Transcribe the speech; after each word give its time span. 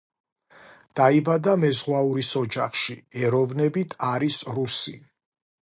დაიბადა 0.99 1.53
მეზღვაურის 1.65 2.33
ოჯახში, 2.41 2.97
ეროვნებით 3.27 3.97
არის 4.13 4.41
რუსი. 4.59 5.01